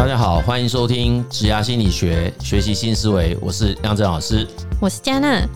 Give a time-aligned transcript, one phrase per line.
[0.00, 3.36] 大家好，欢迎收听职涯心理学，学习新思维。
[3.38, 4.48] 我是亮正老师，
[4.80, 5.46] 我是嘉娜。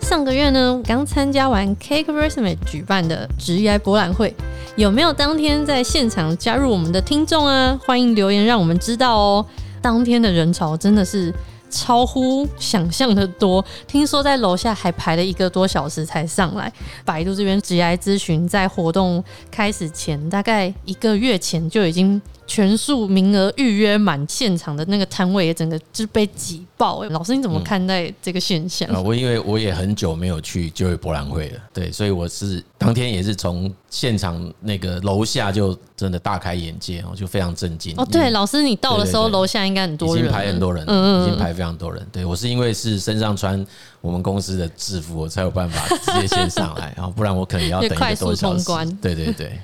[0.00, 4.34] 上个月呢，刚参加完 Cake Resume 举办的职涯博览会，
[4.74, 7.78] 有没有当天在现场加入我们的听众啊？
[7.86, 9.46] 欢迎留言让我们知道哦。
[9.80, 11.32] 当天的人潮真的是。
[11.70, 16.72] 超乎想象的多，听说在楼下还排了一个多小时才上来。
[17.04, 22.22] 百度这边职涯咨询在活动开始前，大概一个月前就已经。
[22.46, 27.02] 全数名额预约满，现场的那个摊位也整个就被挤爆。
[27.04, 28.88] 老师，你怎么看待这个现象？
[28.90, 37.94] 啊、嗯，我因为我也很久没有去就业博览会了，对，所以我是当天也是从现场那个楼下就真的大开眼界我，就非常震惊。
[37.96, 42.06] 哦，对，老师你到的时候楼下应该很多人，已经排很多人，嗯，已经排非常多人。
[42.12, 43.64] 对，我是因为是身上穿
[44.00, 48.64] 我们公司的制服，我才有办法直接先上来，然后不然我可能要等一个多小时。
[49.00, 49.58] 对对对。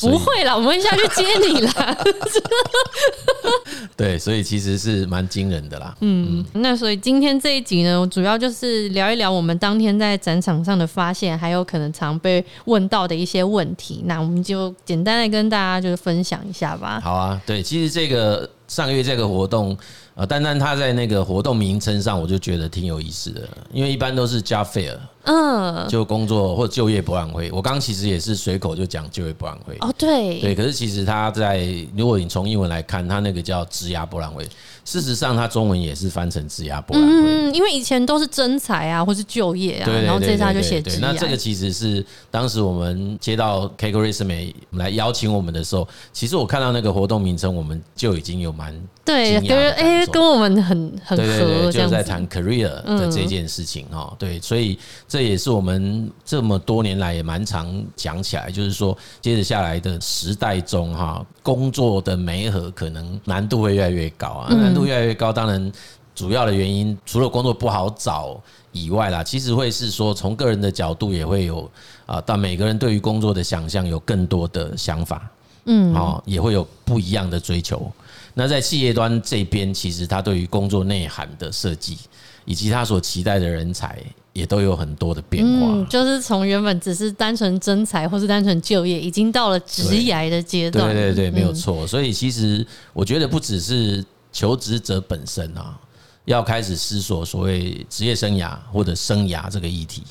[0.00, 1.96] 不会啦，我们会下去接你啦。
[3.96, 5.94] 对，所以其实是蛮惊人的啦。
[6.00, 14.02] 嗯，那所以今天这一集呢，主要就是聊一聊我们当天在展场上的发现，还有可能常被问到的一些问题。
[14.06, 17.00] 那我们就简单的跟大家就是分享一下吧。
[17.02, 19.76] 好啊，对，其实这个上个月这个活动。
[20.16, 27.50] 呃，单单他在那个活动名称上，我就觉得挺有意思的，因为一般都是 job fair，嗯，就工作或就业博览会。
[27.52, 29.76] 我刚刚其实也是随口就讲就业博览会。
[29.80, 34.46] 哦，对，对，可是其实他在，如果你从英文来看，他那个叫职涯博览会。
[34.90, 37.14] 事实上，它中文也是翻成职涯博览会。
[37.14, 40.98] 嗯，因为以前都是征才啊，或是就业啊，然后这次他就写职涯。
[41.00, 54.12] 那这个其实是当时我们接到 Cake Resume 来邀请我们的时候，其实我看到那个活动名称，我们就已经有蛮对，觉得哎，跟我们很很合，就在谈 career 的这件事情哈。
[54.18, 64.79] 对，所以这也是我们这么多年来也蛮常讲起来，就是说，接着下来的时代中哈，工作的媒合可能难度会越来越高啊，难度。
[64.84, 65.72] 越来越高，当然
[66.14, 68.40] 主要的原因除了工作不好找
[68.72, 71.68] 以外啦，其实会是说从个人的角度也会有
[72.06, 75.30] 啊，但每个人对于工作的想象有更多的想法，
[75.64, 77.90] 嗯，哦，也会有不一样的追求。
[78.34, 81.98] 那在企业端这边，其实他对于工作内涵的设计，
[82.44, 83.98] 以及他所期待的人才，
[84.32, 85.66] 也都有很多的变化。
[85.66, 90.94] 嗯，就是从原本只是单纯征才或是单纯就业，已经到了职涯的阶段。
[90.94, 91.86] 对对对，没有错。
[91.86, 94.04] 所以其实我觉得不只是。
[94.32, 95.78] 求职者本身啊，
[96.24, 100.02] 要开始思索所谓职业生涯或者生涯这个议题，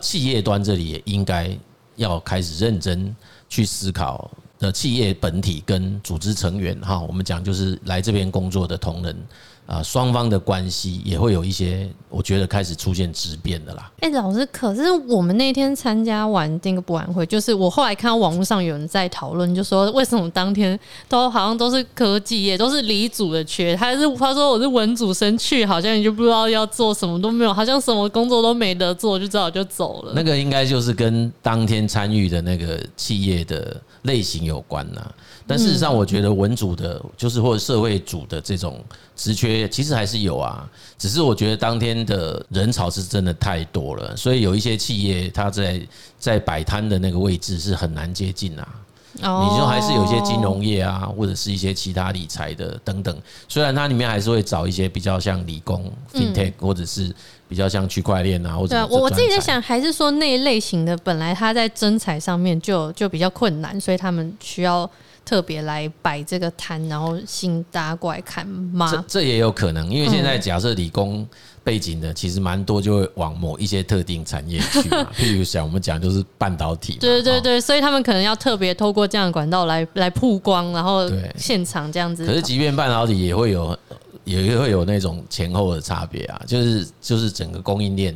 [0.00, 1.56] 企业端这里也应该
[1.96, 3.14] 要开始认真
[3.48, 9.16] 去思考的企业本体跟组织成员哈，我们讲就是来这边工作的同仁。
[9.64, 13.90] 啊，双方的关系也会有一些，我觉得开始出现质变的啦。
[14.00, 20.78] 哎，老师，可是我们那天参加完那个博览会，就是我后来看到网络上有人在讨论，就说为什么当天
[21.08, 30.12] 都好像都是科技业，都是理组的缺，他是他说我是文组生去，好像你就不知道要做什么都没有，好像什么工作都没得做，就只好就走了。
[30.14, 35.00] 那个应该就是跟当天参与的那个企业的类型有关呐。
[35.46, 38.82] 但事实上，我觉得文组的，就是或者社会组的这种
[39.16, 40.68] 职缺，其实还是有啊。
[40.98, 45.80] 只是我觉得当天的人潮是真的太多了，所以有一些企业，它在
[46.18, 48.68] 在摆摊的那个位置是很难接近啊。
[49.14, 53.14] 你就还是有一些金融业啊，或者是一些其他理财的等等。
[53.46, 57.14] 虽然它里面还是会找一些比较像理工、FinTech，或者是
[57.46, 64.88] 比较像区块链啊，或者对啊，我我自己在想，还是说那一类型的本来它在征才上面就就比较困难，所以他们需要。
[65.24, 68.90] 特别来摆这个摊，然后吸引大家过来看吗？
[68.90, 71.26] 这这也有可能，因为现在假设理工
[71.64, 75.08] 背景的其实蛮多，就会往某一些特定产业去嘛。
[75.16, 82.26] 譬如像我们讲就是半导体，对对对，所以他们可能要特别透过这样的管道来来曝光，然后现场这样子。
[82.26, 83.78] 可是即便半导体也会有，
[84.24, 88.14] 也会有那种前后的差别啊，就是就是整个供应链。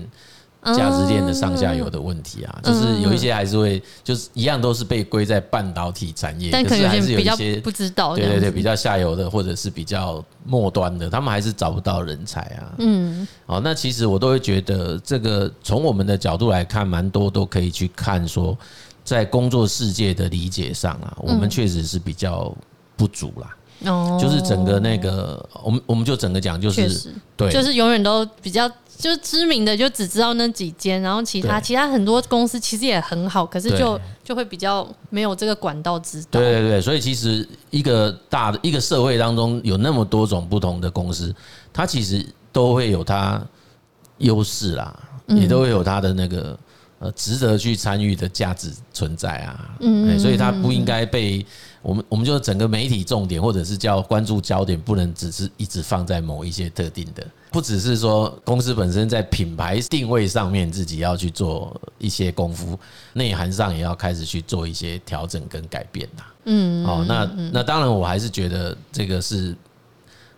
[0.74, 12.74] 价值链的上下游的问题啊，就是有一些还是会，就是一样都是被归在半导体产业，但可是还是有一些不知道，对对对，比较下游的或者是比较末端的，他们还是找不到人才啊。
[12.78, 18.58] 嗯，哦，那其实我都会觉得，这个从我们的角度来看，蛮多都可以去看说，
[19.04, 22.52] 在工作世界的理解上啊，我们确实是比较
[22.96, 23.56] 不足啦。
[23.84, 28.68] 哦，就是整个那个，我们我们就整个讲，就是对，就是永远都比较。
[28.98, 36.40] 就是知名的就只知道那几间，然后其他其他很多公司其实也很好，可是就就会比较没有这个管道知道。
[36.40, 41.34] 对对对，所以其实一个大的一个社会当中有那么多种不同的公司，
[41.72, 43.40] 它其实都会有它
[44.18, 46.58] 优势啦，也都会有它的那个
[46.98, 49.76] 呃值得去参与的价值存在啊。
[49.80, 51.44] 嗯，所以它不应该被
[51.82, 62.78] 我们我们就整个媒体重点或者是叫关注焦点，不能只是一直放在某一些特定的，不只是说公司本身在品牌定位上面自己要去做一些功夫，
[63.12, 66.22] 内涵上也要开始去做一些调整跟改变呐。
[66.46, 69.54] 嗯，哦，那那当然，我还是觉得这个是。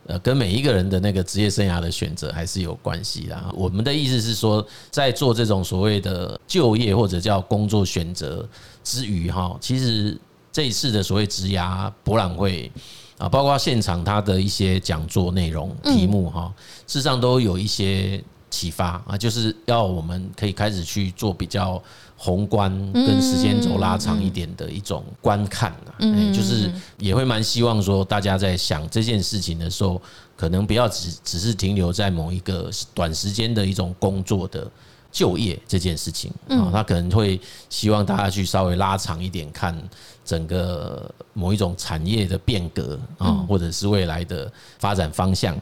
[0.09, 3.39] 呃，跟每一个人的那个职业生涯的选择还是有关系的。
[3.55, 8.49] 我们的意思是说，在做这种所谓的就业或者叫工作选择
[8.83, 10.19] 之余，哈，其实
[10.51, 12.73] 这一次的所谓职涯博览会
[13.19, 16.51] 啊，包括现场他的一些讲座内容题目，哈，
[16.87, 21.83] 事实上都有一些启发啊，就是要我们可以开始去做比较。
[22.21, 25.95] 宏观跟时间轴拉长一点的一种观看啊，
[26.35, 26.69] 就是
[26.99, 30.03] 也会蛮希望说，大家在想这件事情的时候，
[30.37, 34.69] 可能不要只只是停留在某一个短时间的一种工作的
[35.11, 39.77] 就业这件事情啊，他可能会希望大家去稍微拉长一点看
[40.25, 45.57] 整个某一种产业的变革啊，或者是未来的发展方向。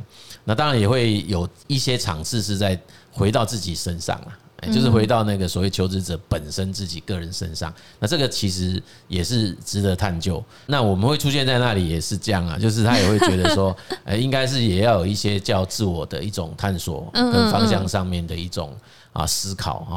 [0.44, 2.78] 那当然也会有一些尝试是在
[3.12, 4.38] 回到自己身上啊。
[4.72, 10.42] 就是回到那个所谓求职者本身自己个人身上，那这个其实也是值得探究。
[10.64, 18.74] 那我们会出现在那里也是这样啊，就是他也会觉得说，呃， 应该是也要有一些叫自我的一种探索跟方向上面的一种
[19.16, 19.94] 啊思考啊。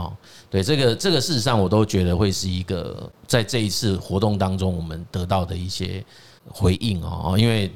[0.49, 6.03] 对，这个这个事实上我都觉得会是一个在这一次活动当中我们得到的一些
[6.47, 7.71] 回应哦，因为。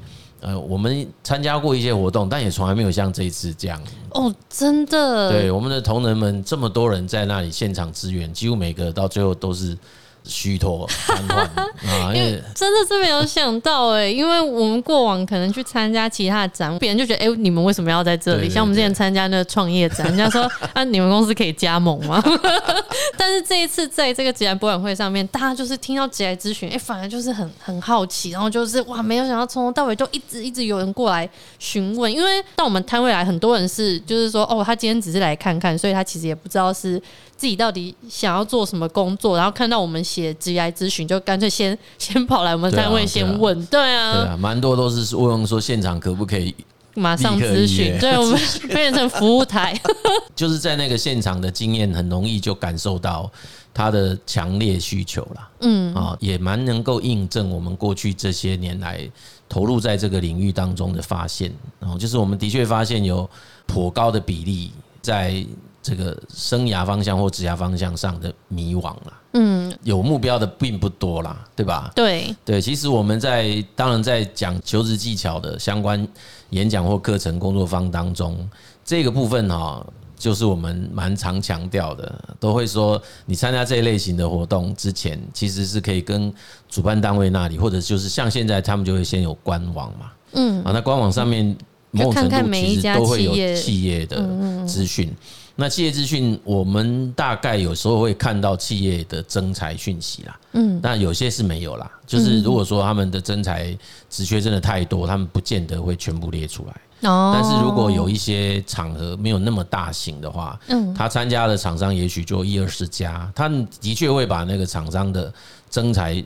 [0.45, 5.31] 呃，我们参加过一些活动，但也从来没有像这一次这样哦，真的。
[5.31, 9.78] 对，我们的同仁们这么多人在那里现场支援，几乎每个到最后都是。
[10.25, 11.36] 虚脱瘫痪
[11.88, 12.14] 啊！
[12.14, 18.50] 因为真的是没有想到哎，因为我们过往可能去参加其他的展，别人就觉得哎，你们为什么要在这里？
[18.50, 22.24] 像我们之前参加那个创业展，人家说啊，你们公司可以加盟吗？
[23.18, 31.30] 但是这一次在这个职涯博览会上面，大家就是听到职来咨询，哎，反而就是很很好奇，然后就是哇，没有想到从头到尾都一直一直有人过来
[31.60, 37.02] 询问，因为到我们摊位来，很多人是就是说哦，他今天只是来看看，所以他其实也不知道是。
[37.36, 46.54] 自己到底想要做什么工作，然后看到我们写职涯咨询，就干脆先先跑来我们单位先问，对啊，对啊，蛮多都是问说现场可不可以
[46.94, 48.39] 马上咨询，对我们
[48.69, 49.75] 变成服务台，
[50.36, 53.31] 就是在那个现场的经验，很容易就感受到
[53.74, 55.95] 他的强烈需求了，嗯。
[55.95, 59.10] 啊，也蛮能够印证我们过去这些年来
[59.50, 63.27] 投入在这个领域当中的发现，然后就是我们的确发现有
[63.65, 64.71] 颇高的比例
[65.01, 65.44] 在。
[65.83, 71.91] 这个生涯方向或职涯方向上的迷惘啦，嗯，有目标的并不多啦，对吧？
[71.94, 72.33] 对。
[72.45, 76.07] 对，其实我们在当然在讲求职技巧的相关
[76.51, 78.50] 演讲或课程工作坊当中，
[78.85, 79.85] 这个部分哈，
[80.18, 86.33] 就是我们蛮常强调的，都会说你参加这一类型的活动之前，其实是可以跟
[86.69, 91.53] 主办单位那里，或者就是像现在他们就会先有官网嘛，嗯，啊，那官网上面
[91.91, 95.13] 某种程度其实都会有企业的资讯。
[95.55, 101.91] 那企业资讯，我们大概有时候会看到企业的征才讯息啦，嗯，但有些是没有啦。
[102.07, 103.77] 就是如果说他们的征才
[104.09, 107.09] 职缺真的太多，他们不见得会全部列出来。
[107.09, 115.31] 哦，但是如果有一些场合没有那么大型的话，嗯，他参加的厂商也许就一二十家，他们的确会把那个厂商的
[115.69, 116.23] 征才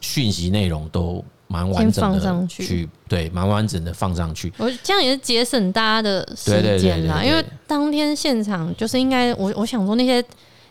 [0.00, 1.24] 讯息内容都。
[1.48, 4.52] 蛮完整的去，对，蛮完整的放上去。
[4.58, 10.22] 我这样也是节省大家的时间啦，因为当天现场就是应该，我我想说那些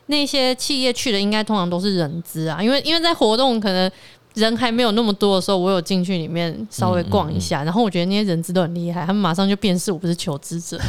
[0.06, 3.92] 那些企业去的应该通常都是人资啊，因为因为在活动可能
[4.36, 10.80] 人还没有那么多的时候，我有进去里面稍微逛一下，然后我觉得那些人资都很厉害，他们马上就辨识我不是求职者，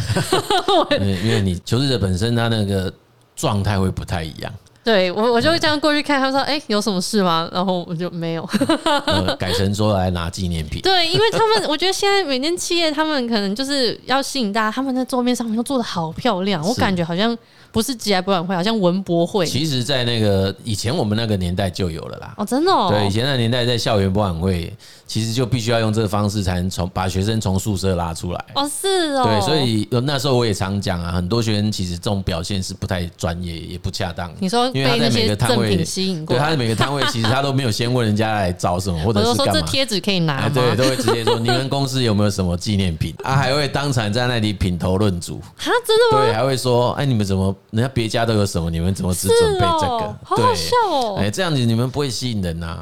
[1.00, 2.92] 因为你求职者本身他那个
[3.34, 4.52] 状态会不太一样。
[4.88, 6.18] 对我，我就会这样过去看。
[6.18, 8.50] 他说：“哎，有什么事吗？”然后我就没有，
[9.38, 10.80] 改成说来拿纪念品。
[10.80, 17.36] 对，因为他们，我觉得现在每间企业，他们可能就是要吸引大家，他们在桌面上面都做得好漂亮，我感觉好像。
[17.70, 19.44] 不是职涯博览会，好像文博会。
[19.44, 22.32] 其实，在那个以前，我们那个年代就有了啦。
[22.38, 22.88] 哦，真的哦。
[22.90, 24.72] 对，以前那个年代，在校园博览会，
[25.06, 28.42] 其实就必须要用这个方式，才能从把学生从宿舍拉出来。
[28.54, 29.24] 哦，是哦。
[29.24, 34.32] 对，所以那时候我也常讲啊，很多学生其实这种表现是不太专业，也不恰当。
[34.40, 39.52] 你说，因为他在每个摊位吸引过，对，他在每个摊位其实他都没有先问人家来找什么，或者是干嘛。
[39.52, 40.50] 这贴纸可以拿吗？
[40.52, 43.36] 对，都会直接说你们公司有没有什么纪念品啊？
[43.36, 45.40] 还会当场在那里品头论足。
[45.58, 46.24] 啊，真的吗？
[46.24, 48.44] 对，还会说，哎，你们怎么人家别家都有。
[48.44, 48.70] 什么？
[48.70, 50.16] 你们怎么只准备这个？
[50.24, 51.16] 好好笑哦！
[51.18, 52.78] 哎，这样子你们不会吸引人呐。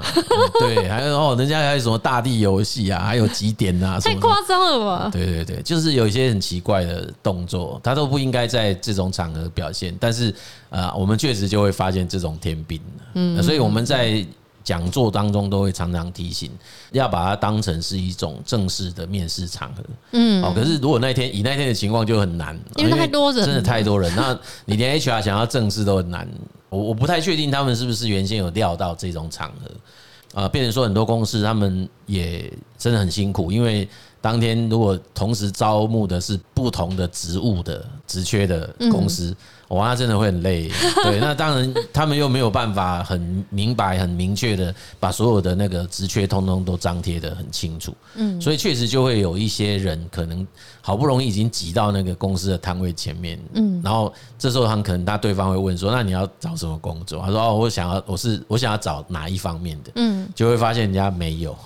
[0.60, 5.10] 对，还有哦，人家还有什么大大地游戏啊，还有集点啊，太夸张了吧？
[5.12, 9.94] 对对对，就是有一些很奇怪的动作，他都不应该在这种场合表现。
[10.00, 10.34] 但是
[10.70, 12.80] 呃，我们确实就会发现这种天兵，
[13.14, 14.26] 嗯，所以我们在。
[14.66, 16.50] 讲座当中都会常常提醒，
[16.90, 19.84] 要把它当成是一种正式的面试场合。
[20.10, 26.28] 嗯，哦，可是如果那天以那天的情况就很难，因为太多人，真的太多人，那你连 HR 想要正式都很难。
[26.68, 33.88] 我我不太确定他们是不是原先有料到这种场合，啊，变成说很多公司他们也真的很辛苦，因为。
[34.18, 39.32] 当天如果同时招募的是不同的职务的职缺的公司，
[39.68, 40.70] 哇，那真的会很累。
[41.02, 47.92] 对，那当然他们又没有办法很明白、很明确的把所有的那个职缺通通都张贴的很清楚。
[48.14, 50.46] 嗯，所以确实就会有一些人可能
[50.80, 61.56] 好不容易已经挤到那个公司的摊位前面，嗯，然后这时候他可能他对方会问说：“那你要找什么工作？”他说：“哦，我想要，我是我想要找哪一方面的？”嗯，就会发现人家没有。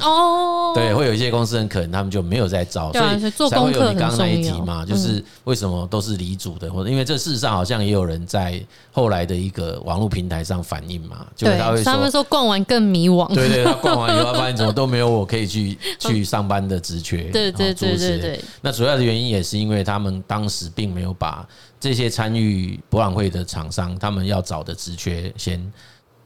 [0.00, 18.44] 哦，对，会有一些公司很可能他们就没有在招，所以才会有你刚刚那一题嘛，就是为什么都是离组的，或者因为这事实上好像也有人在后来的一个网络平台上反映嘛，就他会说，他们说逛完更迷惘，对对，他逛完以后发现怎么都没有我可以去 去上班的职缺，对对对对对。
[18.60, 21.46] 那主要的原因也是因为他们当时并没有把
[21.80, 25.60] 这些参与博览会的厂商他们要找的职缺先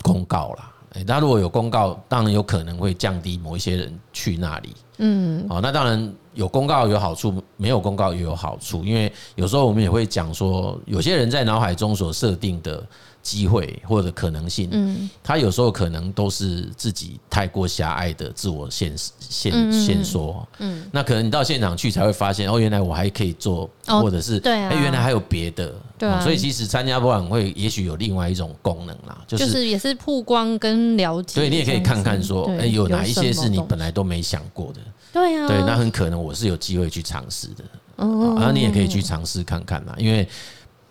[0.03, 0.53] 公告
[0.95, 1.05] 了。
[1.07, 4.75] 那如果有公告，当然有可能会降低某一些人去那里。
[4.99, 12.85] 嗯，哦，那当然有公告有好处，没有公告也有好处，因为有时候我们也会讲说，有些人在脑海中所设定的。
[13.25, 34.81] 机会或者可能性，嗯，他有时候可能都是自己太过狭隘的自我限限限缩，嗯，那可能你到现场去才会发现，哦，原来我还可以做，或者是，对哎，原来还有别的，对，所以其实参加博览会也许有另外一种功能啦，就是也是曝光跟了解，所以你也可以看看说，哎，有哪一些是你本来都没想过的，
[35.15, 37.65] 对啊，对，那很可能我是有机会去尝试的，
[37.97, 40.29] 哦，然后你也可以去尝试看看啦，因为。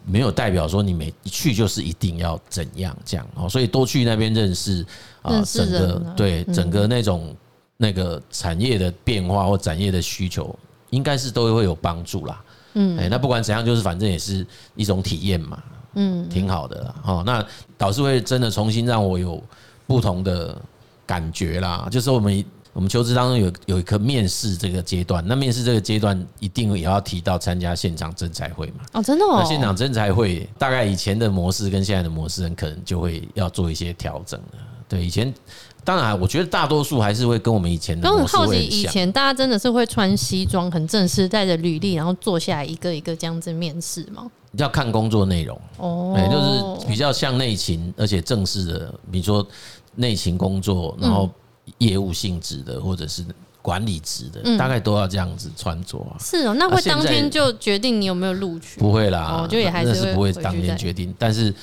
[0.06, 4.86] 没有代表说你每一去就是一定要怎样这样哦，所以多去那边认识
[5.22, 7.36] 啊，整个对整个那种
[7.78, 10.58] 那个产业的变化或产业的需求，
[10.90, 12.44] 应该是都会有帮助啦。
[12.74, 14.46] 嗯，哎，那不管怎样，就是反正也是
[14.76, 15.64] 一种体验嘛，
[15.96, 17.24] 嗯，挺好的哦。
[17.26, 17.46] 那
[17.78, 19.42] 导师会真的重新让我有
[19.88, 20.60] 不同的
[21.06, 22.44] 感觉啦，就是我们。
[22.74, 28.84] 我们求职当中有有一个面试这个阶段，那面试这个阶段一定也要提到参加现场征才会嘛？
[28.94, 29.38] 哦，真的哦。
[29.40, 34.58] 那现场征才会大概以前的模式跟现在的模式，很可能就会要做一些调整了。
[34.90, 35.32] 对，以前
[35.84, 38.48] 当然我觉得大多数还是会跟我们以前的模式会很。
[38.48, 44.26] 我很好奇，以前大家真的是会穿西装，很正式，带着履历，然后坐下来一个一个这样子面试吗？
[44.54, 49.46] 要看工作内容哦，就是比较像内勤，而且正式的，比如说
[49.94, 51.30] 内勤工作，然后。
[51.78, 53.24] 业务性质的，或者是
[53.62, 56.18] 管理职的，大概都要这样子穿着啊。
[56.20, 58.80] 是哦，那会当天就决定你有没有录取？
[58.80, 61.54] 不会啦，就也还是不会当天决定，但是。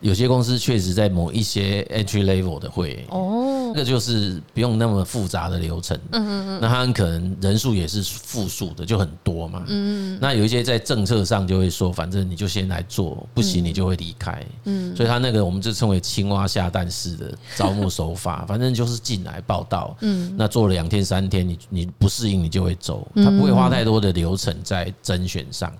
[0.00, 25.72] 有些公司确实在某一些 entry level 的会哦，那个就是不用那么复杂的流程，嗯嗯嗯，那他很可能人数也是复数的，就很多嘛，嗯嗯，那有一些在政策上就会说，反正你就先来做，不行你就会离开，嗯，所以他那个我们就称为青蛙下蛋式的招募手法， 反正就是进来报到，嗯，那做了两天三天，你你不适应你就会走，他不会花太多的流程在甄选上。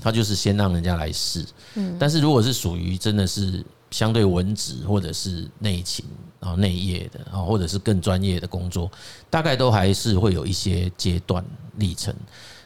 [0.00, 6.04] 他就是先让人家来试，嗯，但是如果是属于真的是相对文职或者是内勤，
[6.40, 8.90] 啊内业的，啊或者是更专业的工作，
[9.28, 11.44] 大概都还是会有一些阶段
[11.76, 12.14] 历程。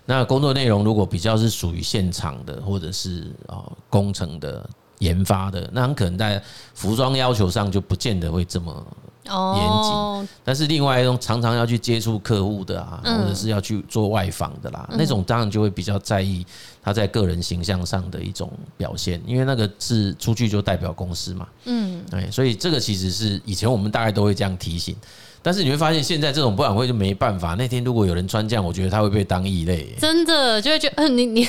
[0.04, 6.42] 那工作内容如果比较是属于现场的，或者是啊工程的研发的，那很可能在
[6.74, 8.86] 服装要求上就不见得会这么。
[9.24, 16.44] 严谨，但是另外一种常常要去接触客户的啊，或者是要去做外访的啦，那种当然就会比较在意
[16.82, 21.46] 他在个人形象上的一种表现，因为那个是出去就代表公司嘛。
[21.64, 24.96] 嗯，对，所以这个其实是以前我们大概都会这样提醒。
[25.44, 27.54] 但是你会发现，现在这种博览会就没办法。
[27.58, 29.88] 那天如果有人穿这样，我觉得他会被当异类。
[29.98, 31.40] 真的就会觉得，嗯，你你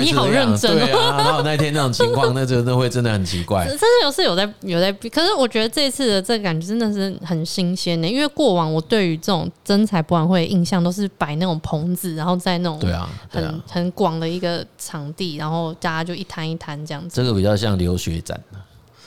[0.00, 0.70] 你好认真。
[0.78, 3.66] 对啊，然后那天那种情况，那真的会真的很奇怪。
[3.66, 17.16] 真的有是有在有在，可是我觉得这次的这个感觉真的是很新鲜的，因为过往我对于这种真才博览会的印象都是摆那种棚子，然后在那种对啊很很广的一个场地，然后大家就一摊一摊这样子。
[17.16, 18.40] 这个比较像留学展。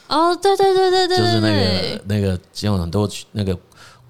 [0.10, 3.58] 哦，对对对对对，就是那个那个像很多那个。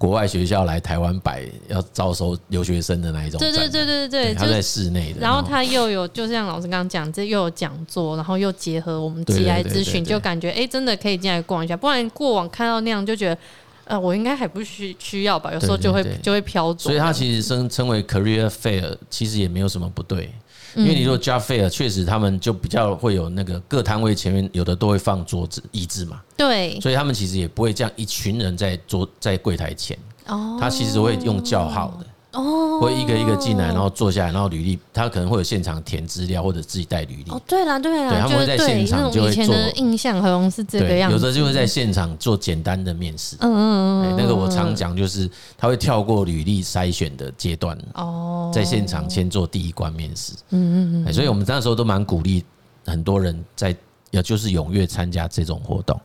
[0.04, 11.74] 国外学校来台湾摆要招收留学生的那一种，对对对对对，他在室内的，然后他又有，就像老师刚刚讲，这又有讲座，然后又结合我们职涯咨询，就感觉哎，真的可以进来逛一下。
[11.74, 13.38] 不然过往看到那样就觉得
[13.84, 15.50] 呃，我应该还不需需要吧？
[15.54, 16.90] 有时候就会就会飘走。
[16.90, 20.30] 所以它其实称称为 career fair，其实也没有什么不对。
[20.76, 26.20] 因为你说 job fair，确实他们就比较会有那个各摊位前面有的都会放桌子椅子嘛。
[26.36, 26.78] 对。
[26.80, 29.98] 所以他们其实也不会这样一群人在桌在柜台前。
[30.26, 30.56] 哦。
[30.60, 32.06] 他其实会用叫号的。
[32.34, 37.30] 哦，会一个一个进来，然后坐下来，然后履历，他可能会有现场填资料，或者自己带履历。
[37.30, 39.54] 哦，对啦，对啦，对，他们会在现场就会做。
[39.76, 41.16] 印象好像是这个样子。
[41.16, 43.36] 有的就会在现场做简单的面试。
[43.40, 44.16] 嗯嗯嗯。
[44.18, 47.78] 那个我常讲，就是他会跳过履历筛选的阶段。
[47.94, 48.50] 哦。
[48.52, 50.32] 在现场先做第一关面试。
[50.50, 51.12] 嗯嗯嗯。
[51.12, 52.44] 所以我们那时候都蛮鼓励
[52.84, 53.74] 很多人在，
[54.10, 55.98] 也就是踊跃参加这种活动。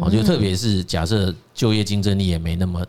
[0.00, 2.84] 我觉得特别是假设就业竞争力也没那么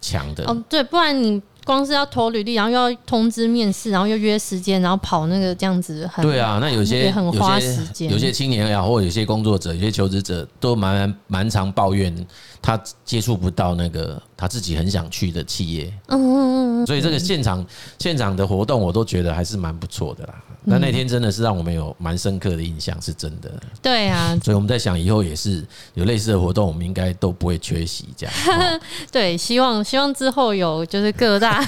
[0.00, 0.44] 强的。
[0.44, 1.42] 哦，对，不然你。
[1.70, 8.10] 光是要投履历，然后又要通知面试，然后又约时间，然后跑那个这样子很，对啊，那有些也很花时间。
[8.10, 12.12] 有些青年啊，或者有些工作者，有些求职者都蛮蛮常抱怨，
[12.60, 15.92] 他接触不到那个他自己很想去的企业。
[16.06, 16.86] 嗯嗯嗯。
[16.86, 17.64] 所以这个现场
[17.98, 20.34] 现场的活动，我都觉得还是蛮不错的啦。
[20.62, 23.50] 那那天真的是让我们有蛮深刻的印象，是真的。
[23.80, 28.34] 对啊，所以我们在想以后也是有类似的活动，我们应该都不会缺席这样。
[29.12, 31.64] 对，希望希望之后有就是各大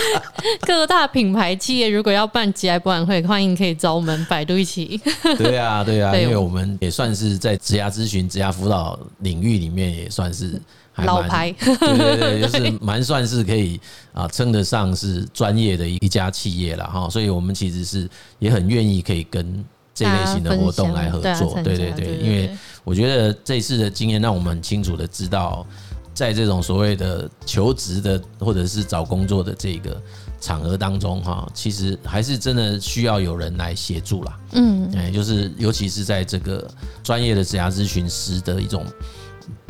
[0.66, 5.00] 各大品牌企业如果要办职涯博览会，欢迎可以找我们百度一起。
[5.36, 10.60] 对啊，对啊， 因为我们也算是在职涯咨询、职涯辅导领域里面也算是。
[11.04, 13.80] 老牌，对对对， 就是蛮算是可以
[14.12, 19.64] 啊，称得上是专业的一家企业了哈，所以我们其实是也很愿意可以跟
[19.94, 22.50] 这类型的活动来合作，对对对，因为
[22.84, 25.66] 我觉得这次的经验让我们很清楚的知道，
[26.14, 30.00] 在这种所谓的求职的或者是找工作的这个
[30.40, 36.66] 场合当中哈，其实还是真的需要有人来协助啦，嗯，哎，就是尤其是在这个
[37.02, 38.84] 专业的职涯咨询师的一种。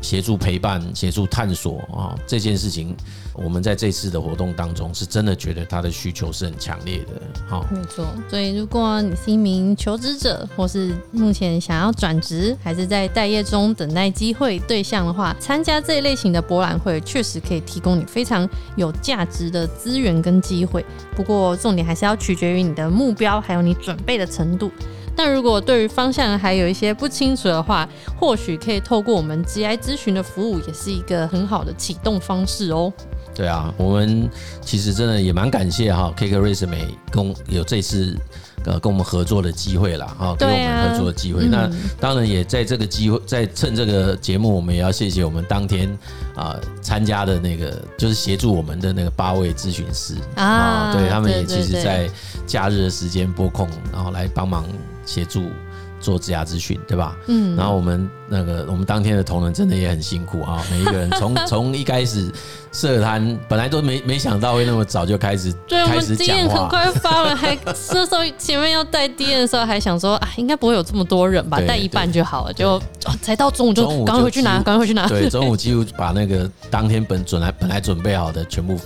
[0.03, 2.97] 协助陪伴、协助探索啊，这件事情，
[3.35, 7.21] 我们在这次的活动当中，是真的觉得他的需求是很强烈的。
[7.49, 8.07] 好，没错。
[8.29, 20.85] 所以，如果你是一名求职者，或是目前想要转职，还是在待业中等待机会对象的话，参加这一类型的博览会，确实可以提供你非常有价值的资源跟机会。
[21.15, 24.71] 不过，重点还是要取决于你的目标，还有你准备的程度。
[25.16, 32.92] 但如果对于方向还有一些不清楚的话，或许可以透过我们 GI 咨询的服务，也是一个很好的启动方式哦。
[33.35, 34.29] 对啊，我们
[34.61, 38.16] 其实真的也蛮感谢哈，Cake Resume 跟有这次
[38.64, 40.07] 呃跟我们合作的机会啦。
[40.18, 41.46] 哈，给我们合作的机会。
[41.46, 45.88] 那当然也在这个机会，在趁这个节目，我们也要谢谢我们当天
[46.35, 52.11] 啊参加的那个，就是协助我们的那个八位咨询师啊，对他们也其实在
[52.46, 54.64] 假日的时间拨空，然后来帮忙。
[55.11, 55.51] 协助
[55.99, 57.16] 做职涯咨询，对吧？
[57.27, 62.31] 嗯，然后我们那个我们当天的同仁真的也很辛苦啊，每一个人从 从一开始
[62.73, 72.81] 设摊，本来都没没想到会那么早就开始，对，开始讲话，很快发完，还那时候前面要带 DM 的时候，还想说啊，应该不会有这么多人吧，带一半就好了，就
[73.20, 78.79] 才到中午就赶快回去拿，赶快回去拿，对，中午几乎把那个当天本准来本来准备好的全部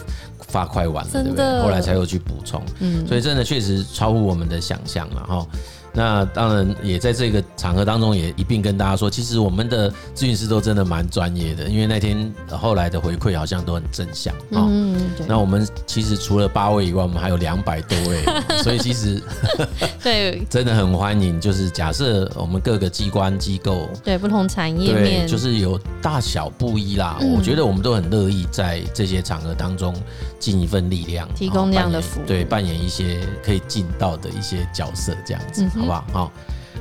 [0.48, 1.62] 发快完了，对不对？
[1.62, 5.46] 后来才又去补充，嗯，所以真的确实超乎我们的想象了哈。
[5.94, 14.66] 那当然也在这个场合当中也一并跟大家说，其实我们的咨询师都真的蛮专业的，因为那天后来的回馈好像都很正向啊。
[14.68, 18.24] 嗯，那我们其实除了八位以外，我们还有两百多位，
[18.62, 19.22] 所以其实
[20.02, 21.40] 对 真的很欢迎。
[21.40, 27.18] 就是假设我们各个机关机构对不同产业面，就是有大小不一啦。
[27.36, 29.94] 我觉得我们都很乐意在这些场合当中
[30.40, 35.68] 尽一份力量，提供这样的服务，对，扮演一些可以尽到的一些角色，这样子。
[35.86, 36.32] 好不好？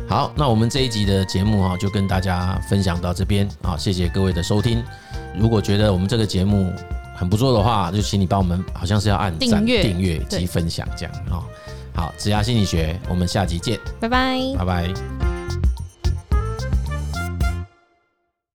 [0.08, 4.84] 好，好，那我们这一集的节目哈，就跟大家分享到这边啊，谢谢各位的收听。
[5.38, 6.72] 如果觉得我们这个节目
[7.16, 11.42] 很不错的话，就请你帮我们，好像是要按赞、订阅及分享这样啊。
[11.96, 15.33] 好，子牙心理学，我们下集见，拜拜，拜拜。